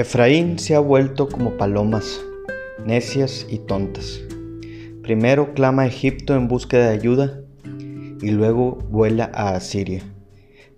[0.00, 2.22] Efraín se ha vuelto como palomas,
[2.86, 4.18] necias y tontas.
[5.02, 7.40] Primero clama a Egipto en búsqueda de ayuda
[8.22, 10.02] y luego vuela a Asiria.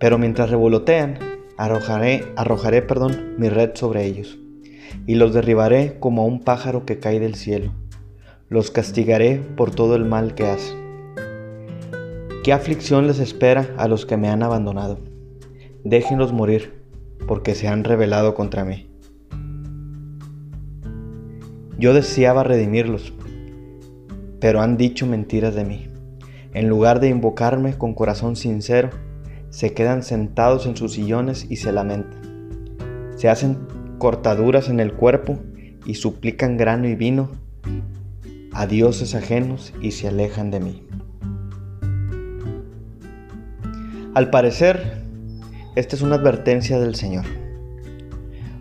[0.00, 1.20] Pero mientras revolotean,
[1.56, 4.40] arrojaré, arrojaré perdón, mi red sobre ellos
[5.06, 7.72] y los derribaré como a un pájaro que cae del cielo.
[8.48, 10.82] Los castigaré por todo el mal que hacen.
[12.42, 14.98] ¿Qué aflicción les espera a los que me han abandonado?
[15.84, 16.82] Déjenlos morir,
[17.28, 18.91] porque se han rebelado contra mí.
[21.82, 23.12] Yo deseaba redimirlos,
[24.38, 25.88] pero han dicho mentiras de mí.
[26.54, 28.90] En lugar de invocarme con corazón sincero,
[29.50, 33.16] se quedan sentados en sus sillones y se lamentan.
[33.16, 33.58] Se hacen
[33.98, 35.40] cortaduras en el cuerpo
[35.84, 37.32] y suplican grano y vino
[38.52, 40.86] a dioses ajenos y se alejan de mí.
[44.14, 45.02] Al parecer,
[45.74, 47.24] esta es una advertencia del Señor.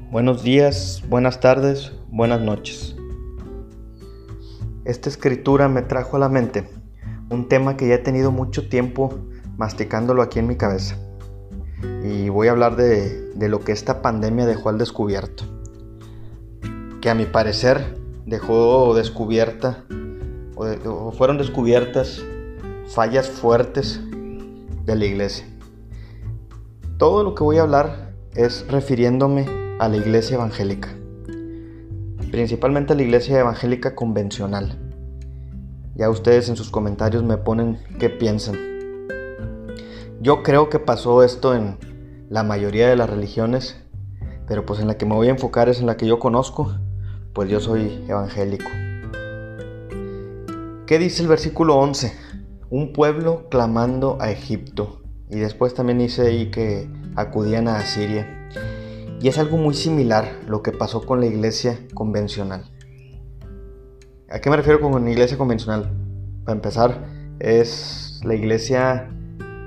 [0.09, 2.95] Buenos días, buenas tardes, buenas noches.
[4.85, 6.67] Esta escritura me trajo a la mente
[7.29, 9.13] un tema que ya he tenido mucho tiempo
[9.57, 10.97] masticándolo aquí en mi cabeza
[12.03, 15.43] y voy a hablar de, lo que esta pandemia dejó al descubierto.
[17.01, 19.83] Que a mi parecer dejó descubierta
[20.55, 22.23] o, fueron descubiertas
[22.87, 23.99] fallas fuertes
[24.85, 25.45] de la iglesia.
[26.97, 29.47] Todo lo que voy a hablar es refiriéndome
[29.79, 30.89] a la iglesia evangélica,
[32.31, 34.79] principalmente a la iglesia evangélica convencional.
[35.95, 38.57] Ya ustedes en sus comentarios me ponen qué piensan.
[40.21, 41.77] Yo creo que pasó esto en
[42.29, 43.75] la mayoría de las religiones,
[44.47, 46.73] pero pues en la que me voy a enfocar es en la que yo conozco,
[47.33, 48.69] pues yo soy evangélico.
[50.87, 52.13] ¿Qué dice el versículo 11?
[52.69, 55.01] Un pueblo clamando a Egipto.
[55.29, 58.40] Y después también dice ahí que acudían a Asiria.
[59.21, 62.65] Y es algo muy similar lo que pasó con la iglesia convencional.
[64.29, 65.91] ¿A qué me refiero con iglesia convencional?
[66.43, 67.05] Para empezar,
[67.39, 69.11] es la iglesia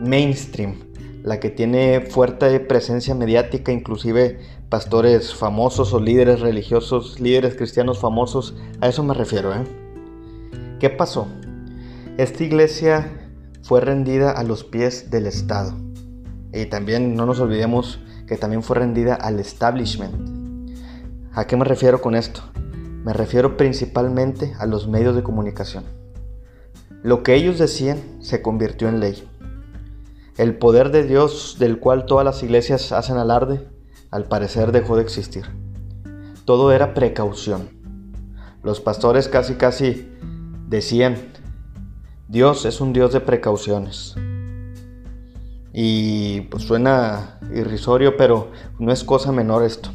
[0.00, 0.80] mainstream,
[1.22, 8.56] la que tiene fuerte presencia mediática, inclusive pastores famosos o líderes religiosos, líderes cristianos famosos,
[8.80, 9.54] a eso me refiero.
[9.54, 9.64] ¿eh?
[10.80, 11.28] ¿Qué pasó?
[12.18, 13.30] Esta iglesia
[13.62, 15.74] fue rendida a los pies del Estado.
[16.52, 20.14] Y también no nos olvidemos que también fue rendida al establishment.
[21.32, 22.42] ¿A qué me refiero con esto?
[23.04, 25.84] Me refiero principalmente a los medios de comunicación.
[27.02, 29.28] Lo que ellos decían se convirtió en ley.
[30.38, 33.68] El poder de Dios del cual todas las iglesias hacen alarde,
[34.10, 35.44] al parecer dejó de existir.
[36.44, 37.68] Todo era precaución.
[38.62, 40.08] Los pastores casi casi
[40.68, 41.16] decían,
[42.28, 44.14] Dios es un Dios de precauciones.
[45.76, 49.90] Y pues suena irrisorio, pero no es cosa menor esto.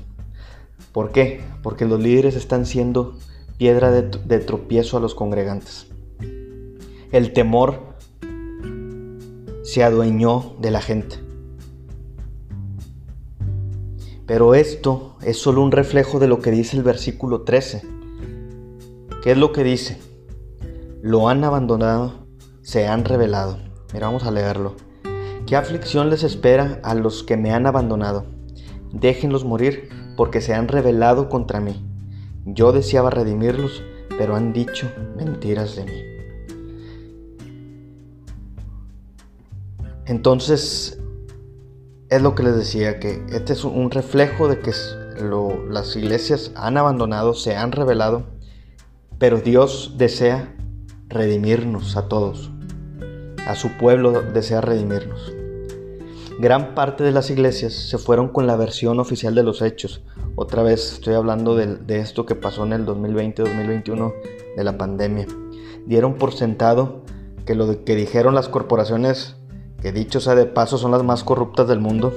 [0.91, 1.41] ¿Por qué?
[1.63, 3.17] Porque los líderes están siendo
[3.57, 5.87] piedra de, tropiezo a los congregantes.
[7.13, 7.95] El temor
[9.63, 11.15] se adueñó de la gente.
[14.25, 17.83] Pero esto es solo un reflejo de lo que dice el versículo 13.
[19.23, 19.97] ¿Qué es lo que dice?
[21.01, 22.27] Lo han abandonado,
[22.61, 23.59] se han revelado.
[23.93, 24.88] Mira, vamos a leerlo.
[25.49, 28.23] ¿Qué aflicción les espera a los que me han abandonado?
[28.93, 31.83] Déjenlos morir porque se han rebelado contra mí.
[32.45, 33.81] Yo deseaba redimirlos,
[34.15, 36.03] pero han dicho mentiras de mí.
[40.05, 41.01] Entonces,
[42.09, 44.71] es lo que les decía, que este es un reflejo de que
[45.67, 48.27] las iglesias han abandonado, se han revelado,
[49.17, 50.55] pero Dios desea
[51.07, 52.51] redimirnos a todos.
[53.47, 55.38] A su pueblo desea redimirnos.
[56.39, 60.01] Gran parte de las iglesias se fueron con la versión oficial de los hechos.
[60.37, 64.13] Otra vez estoy hablando de, esto que pasó en el 2020-2021
[64.55, 65.27] de la pandemia.
[65.85, 67.01] Dieron por sentado
[67.45, 69.35] que lo que dijeron las corporaciones
[69.81, 72.13] que dicho sea de paso son las más corruptas del mundo,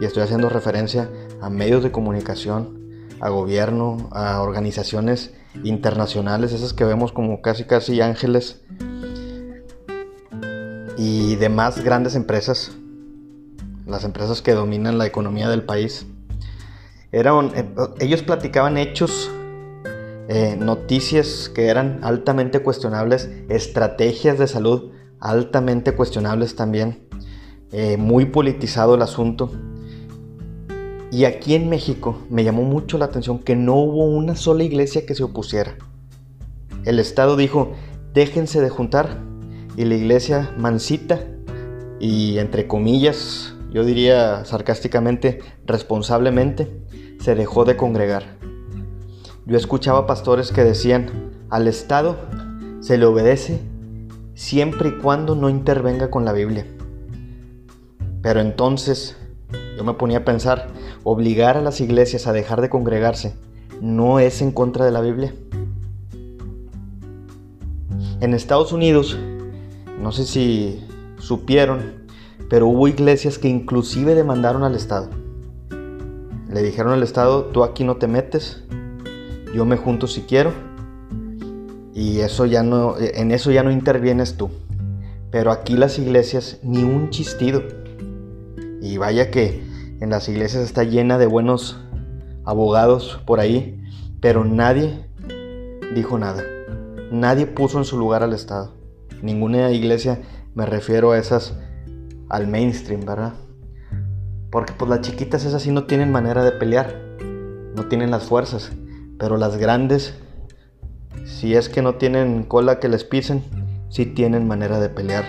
[0.00, 1.08] y estoy haciendo referencia
[1.40, 8.00] a medios de comunicación, a gobierno, a organizaciones internacionales, esas que vemos como casi casi
[8.00, 8.62] ángeles,
[10.96, 12.72] y demás grandes empresas,
[13.90, 16.06] las empresas que dominan la economía del país.
[17.12, 17.24] Eh,
[17.98, 19.30] ellos platicaban hechos,
[20.28, 27.06] eh, noticias que eran altamente cuestionables, estrategias de salud altamente cuestionables también,
[27.72, 29.50] eh, muy politizado el asunto.
[31.12, 35.04] Y aquí en México me llamó mucho la atención que no hubo una sola iglesia
[35.04, 35.76] que se opusiera.
[36.84, 37.72] El Estado dijo,
[38.14, 39.18] déjense de juntar.
[39.76, 41.20] Y la iglesia mansita
[42.00, 46.82] y entre comillas, yo diría sarcásticamente, responsablemente,
[47.20, 48.38] se dejó de congregar.
[49.46, 51.10] Yo escuchaba pastores que decían,
[51.50, 52.16] al Estado
[52.80, 53.60] se le obedece
[54.34, 56.66] siempre y cuando no intervenga con la Biblia.
[58.22, 59.16] Pero entonces
[59.76, 60.68] yo me ponía a pensar,
[61.04, 63.34] obligar a las iglesias a dejar de congregarse
[63.80, 65.34] no es en contra de la Biblia.
[68.20, 69.16] En Estados Unidos,
[70.00, 70.84] no sé si
[71.18, 71.99] supieron,
[72.50, 75.08] pero hubo iglesias que inclusive demandaron al Estado.
[76.50, 78.64] Le dijeron al Estado, tú aquí no te metes,
[79.54, 80.52] yo me junto si quiero,
[81.94, 84.50] y eso ya no, en eso ya no intervienes tú.
[85.30, 87.62] Pero aquí las iglesias ni un chistido.
[88.82, 89.62] Y vaya que
[90.00, 91.78] en las iglesias está llena de buenos
[92.44, 93.80] abogados por ahí,
[94.20, 95.06] pero nadie
[95.94, 96.42] dijo nada.
[97.12, 98.74] Nadie puso en su lugar al Estado.
[99.22, 100.20] Ninguna iglesia,
[100.54, 101.54] me refiero a esas,
[102.30, 103.34] al mainstream, ¿verdad?
[104.50, 106.96] Porque pues las chiquitas esas sí no tienen manera de pelear,
[107.76, 108.72] no tienen las fuerzas,
[109.18, 110.14] pero las grandes,
[111.24, 113.42] si es que no tienen cola que les pisen,
[113.90, 115.24] sí tienen manera de pelear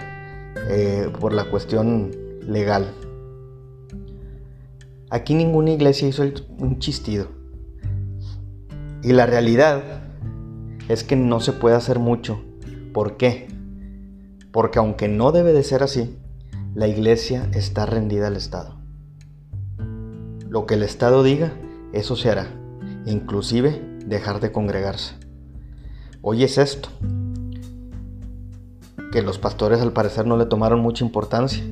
[0.69, 2.11] eh, por la cuestión
[2.47, 2.93] legal.
[5.09, 6.23] Aquí ninguna iglesia hizo
[6.57, 7.27] un chistido.
[9.03, 9.83] Y la realidad
[10.87, 12.41] es que no se puede hacer mucho.
[12.93, 13.47] ¿Por qué?
[14.51, 16.17] Porque aunque no debe de ser así,
[16.73, 18.75] la iglesia está rendida al Estado.
[20.47, 21.53] Lo que el Estado diga,
[21.91, 22.47] eso se hará,
[23.05, 25.15] inclusive dejar de congregarse.
[26.21, 26.89] Hoy es esto,
[29.11, 31.63] que los pastores al parecer no le tomaron mucha importancia,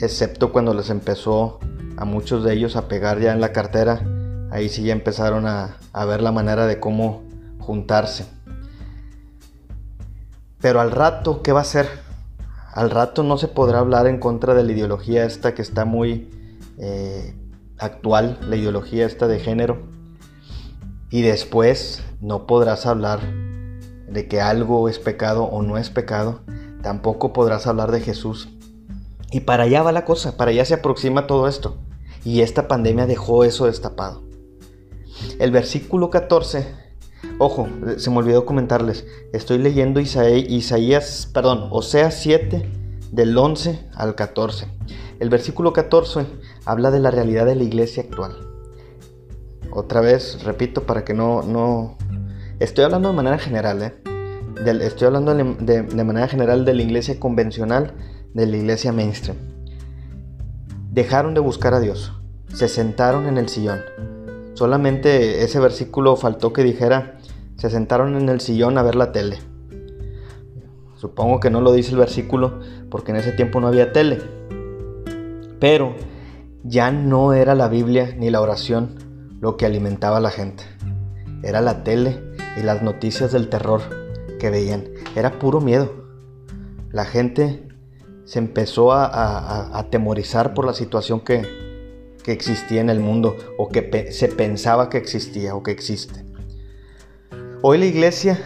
[0.00, 1.60] excepto cuando les empezó
[1.96, 4.02] a muchos de ellos a pegar ya en la cartera,
[4.50, 5.76] ahí sí ya empezaron a,
[6.06, 7.22] ver la manera de cómo
[7.60, 8.26] juntarse.
[10.60, 12.09] Pero al rato, ¿qué va a ser?
[12.72, 16.30] Al rato no se podrá hablar en contra de la ideología esta que está muy
[16.78, 17.34] eh,
[17.78, 19.82] actual, la ideología esta de género.
[21.10, 23.20] Y después no podrás hablar
[24.08, 26.40] de que algo es pecado o no es pecado.
[26.82, 28.48] Tampoco podrás hablar de Jesús.
[29.32, 31.78] Y para allá va la cosa, para allá se aproxima todo esto.
[32.24, 34.22] Y esta pandemia dejó eso destapado.
[35.38, 36.89] El versículo 14
[37.42, 39.06] Ojo, se me olvidó comentarles.
[39.32, 42.70] Estoy leyendo Isaías, perdón, Oseas 7
[43.12, 44.66] del 11 al 14.
[45.20, 46.26] El versículo 14
[46.66, 48.36] habla de la realidad de la iglesia actual.
[49.72, 51.40] Otra vez, repito, para que no...
[51.40, 51.96] no...
[52.58, 53.94] Estoy hablando de manera general, ¿eh?
[54.82, 57.94] estoy hablando de manera general de la iglesia convencional,
[58.34, 59.38] de la iglesia mainstream.
[60.90, 62.12] Dejaron de buscar a Dios,
[62.52, 63.80] se sentaron en el sillón.
[64.52, 67.16] Solamente ese versículo faltó que dijera,
[67.60, 69.36] se sentaron en el sillón a ver la tele.
[70.96, 72.58] Supongo que no lo dice el versículo
[72.90, 74.18] porque en ese tiempo no había tele.
[75.58, 75.94] Pero
[76.64, 78.94] ya no era la Biblia ni la oración
[79.42, 80.64] lo que alimentaba a la gente.
[81.42, 82.22] Era la tele
[82.56, 83.82] y las noticias del terror
[84.38, 84.84] que veían.
[85.14, 85.92] Era puro miedo.
[86.92, 87.68] La gente
[88.24, 91.42] se empezó a, atemorizar por la situación que,
[92.24, 96.29] que existía en el mundo o que se pensaba que existía o que existe.
[97.62, 98.38] Hoy la iglesia,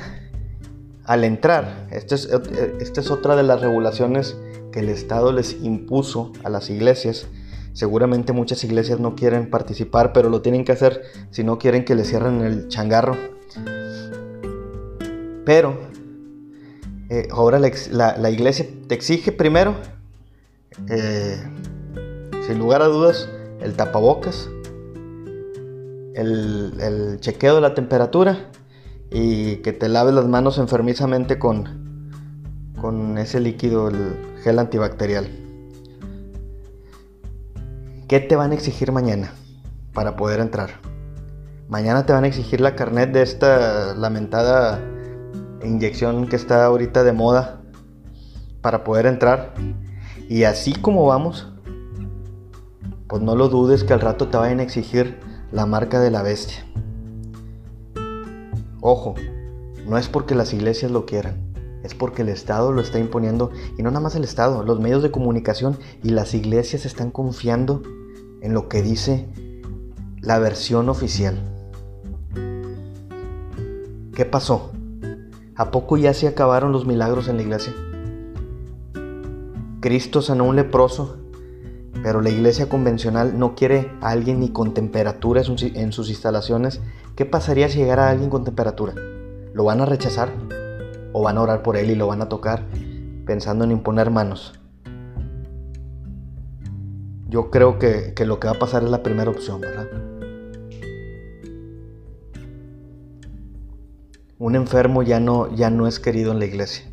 [1.04, 4.36] al entrar, esta es, otra de las regulaciones
[4.72, 7.28] que el Estado les impuso a las iglesias.
[7.74, 11.94] Seguramente muchas iglesias no quieren participar, pero lo tienen que hacer si no quieren que
[11.94, 13.16] les cierren el changarro.
[15.44, 15.78] Pero
[17.08, 19.76] eh, ahora la, iglesia te exige primero,
[20.88, 21.40] eh,
[22.48, 23.28] sin lugar a dudas,
[23.60, 24.50] el tapabocas,
[26.14, 28.50] el chequeo de la temperatura
[29.14, 32.10] y que te laves las manos enfermizamente con,
[32.80, 35.28] con ese líquido, el gel antibacterial.
[38.08, 39.32] ¿Qué te van a exigir mañana
[39.92, 40.70] para poder entrar?
[41.68, 44.82] Mañana te van a exigir la carnet de esta lamentada
[45.62, 47.60] inyección que está ahorita de moda
[48.62, 49.54] para poder entrar.
[50.28, 51.52] Y así como vamos,
[53.06, 55.20] pues no lo dudes que al rato te vayan a exigir
[55.52, 56.64] la marca de la bestia.
[58.86, 59.14] Ojo,
[59.86, 63.82] no es porque las iglesias lo quieran, es porque el Estado lo está imponiendo y
[63.82, 67.80] no nada más el Estado, los medios de comunicación y las iglesias están confiando
[68.42, 69.26] en lo que dice
[70.20, 71.38] la versión oficial.
[74.14, 74.70] ¿Qué pasó?
[75.56, 77.72] ¿A poco ya se acabaron los milagros en la iglesia?
[79.80, 81.23] Cristo sanó un leproso,
[82.04, 86.82] pero la iglesia convencional no quiere a alguien ni con temperatura en sus instalaciones.
[87.16, 88.92] ¿Qué pasaría si llegara alguien con temperatura?
[89.54, 90.28] ¿Lo van a rechazar?
[91.14, 92.66] ¿O van a orar por él y lo van a tocar
[93.24, 94.52] pensando en imponer manos?
[97.30, 99.88] Yo creo que, que lo que va a pasar es la primera opción, ¿verdad?
[104.38, 106.84] Un enfermo ya no, ya no es querido en la iglesia.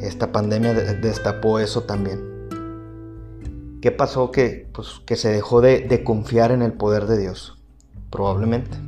[0.00, 2.33] Esta pandemia destapó eso también.
[3.84, 4.30] ¿Qué pasó?
[4.30, 7.62] Que, pues, que se dejó de, confiar en el poder de Dios.
[8.08, 8.78] Probablemente.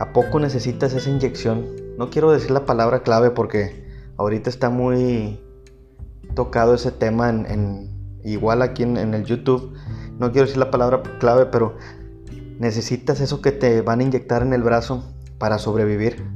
[0.00, 1.64] ¿A poco necesitas esa inyección?
[1.96, 3.86] No quiero decir la palabra clave porque
[4.16, 5.38] ahorita está muy
[6.34, 7.32] tocado ese tema
[8.24, 9.74] igual aquí en, el YouTube.
[10.18, 11.76] No quiero decir la palabra clave, pero
[12.58, 15.04] necesitas eso que te van a inyectar en el brazo
[15.38, 16.28] para sobrevivir.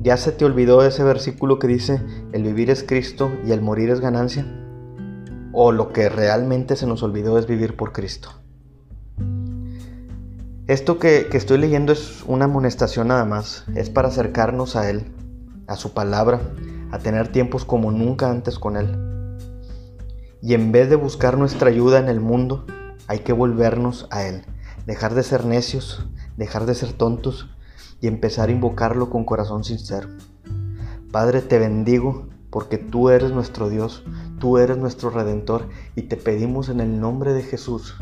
[0.00, 2.00] ¿Ya se te olvidó ese versículo que dice,
[2.30, 4.46] el vivir es Cristo y el morir es ganancia?
[5.60, 8.28] ¿O lo que realmente se nos olvidó es vivir por Cristo?
[10.68, 15.12] Esto que, estoy leyendo es una amonestación nada más, es para acercarnos a Él,
[15.66, 16.40] a su palabra,
[16.92, 19.36] a tener tiempos como nunca antes con Él.
[20.40, 22.64] Y en vez de buscar nuestra ayuda en el mundo,
[23.08, 24.44] hay que volvernos a Él,
[24.86, 27.50] dejar de ser necios, dejar de ser tontos
[28.00, 30.08] y empezar a invocarlo con corazón sincero.
[31.10, 34.04] Padre, te bendigo porque tú eres nuestro Dios,
[34.38, 37.96] tú eres nuestro Redentor y te pedimos en el nombre de Jesús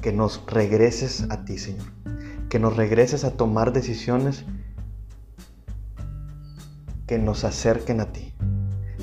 [0.00, 1.86] que nos regreses a ti, Señor,
[2.48, 4.44] que nos regreses a tomar decisiones
[7.06, 8.34] que nos acerquen a ti.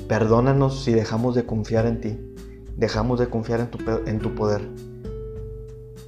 [0.08, 2.18] Perdónanos si dejamos de confiar en ti,
[2.76, 4.68] dejamos de confiar en tu, en tu poder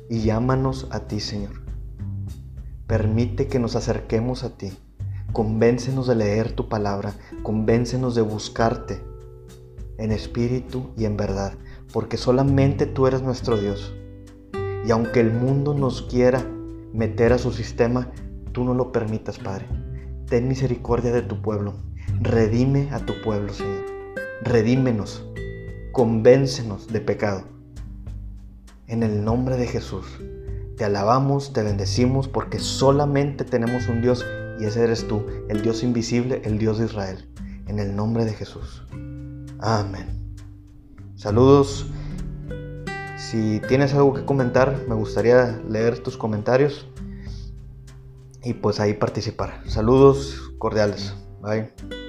[0.09, 1.63] y llámanos a ti, Señor.
[2.87, 4.73] Permite que nos acerquemos a ti.
[5.33, 7.13] Convéncenos de leer tu palabra.
[7.43, 9.03] Convéncenos de buscarte
[9.99, 11.53] en espíritu y en verdad.
[11.93, 13.95] Porque solamente tú eres nuestro Dios.
[14.87, 16.45] Y aunque el mundo nos quiera
[16.93, 18.11] meter a su sistema,
[18.53, 19.67] tú no lo permitas, Padre.
[20.27, 21.75] Ten misericordia de tu pueblo.
[22.21, 23.85] Redime a tu pueblo, Señor.
[24.43, 25.25] Redímenos.
[25.93, 27.43] Convéncenos de pecado.
[28.87, 30.07] En el nombre de Jesús.
[30.77, 34.25] Te alabamos, te bendecimos porque solamente tenemos un Dios
[34.59, 37.29] y ese eres tú, el Dios invisible, el Dios de Israel.
[37.67, 38.83] En el nombre de Jesús.
[39.61, 40.35] Amén.
[41.17, 41.87] Saludos.
[43.17, 46.89] Si tienes algo que comentar, me gustaría leer tus comentarios
[48.43, 49.61] y pues ahí participar.
[49.67, 51.15] Saludos cordiales.
[51.43, 52.08] Bye.